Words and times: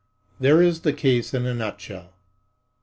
There 0.39 0.63
is 0.63 0.81
the 0.81 0.93
case 0.93 1.31
in 1.31 1.45
a 1.45 1.53
nutshell. 1.53 2.13